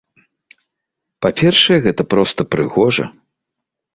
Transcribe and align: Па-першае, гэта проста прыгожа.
Па-першае, 1.25 1.77
гэта 1.87 2.01
проста 2.13 2.41
прыгожа. 2.53 3.05